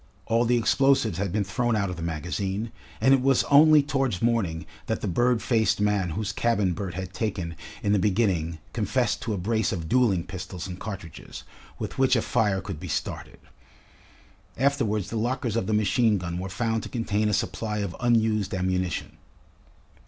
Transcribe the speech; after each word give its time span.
All 0.25 0.45
the 0.45 0.57
explosives 0.57 1.19
had 1.19 1.31
been 1.31 1.43
thrown 1.43 1.75
out 1.75 1.91
of 1.91 1.95
the 1.95 2.01
magazine, 2.01 2.71
and 2.99 3.13
it 3.13 3.21
was 3.21 3.43
only 3.51 3.83
towards 3.83 4.19
morning 4.19 4.65
that 4.87 5.01
the 5.01 5.07
bird 5.07 5.43
faced 5.43 5.79
man 5.79 6.09
whose 6.17 6.31
cabin 6.31 6.73
Bert 6.73 6.95
had 6.95 7.13
taken 7.13 7.55
in 7.83 7.91
the 7.93 7.99
beginning 7.99 8.57
confessed 8.73 9.21
to 9.21 9.33
a 9.35 9.37
brace 9.37 9.71
of 9.71 9.87
duelling 9.87 10.23
pistols 10.23 10.65
and 10.67 10.79
cartridges, 10.79 11.43
with 11.77 11.99
which 11.99 12.15
a 12.15 12.23
fire 12.23 12.61
could 12.61 12.79
be 12.79 12.87
started. 12.87 13.37
Afterwards 14.57 15.11
the 15.11 15.17
lockers 15.19 15.55
of 15.55 15.67
the 15.67 15.71
machine 15.71 16.17
gun 16.17 16.39
were 16.39 16.49
found 16.49 16.81
to 16.81 16.89
contain 16.89 17.29
a 17.29 17.31
supply 17.33 17.77
of 17.77 17.95
unused 17.99 18.55
ammunition. 18.55 19.17